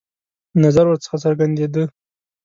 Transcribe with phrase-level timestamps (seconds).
[0.63, 1.83] نظر ورڅخه څرګندېدی.